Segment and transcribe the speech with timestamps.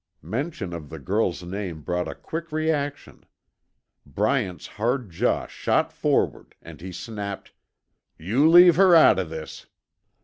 [0.23, 3.23] Mention of the girl's name brought a quick reaction.
[4.03, 7.51] Bryant's hard jaw shot forward and he snapped,
[8.17, 9.67] "You leave her out o' this."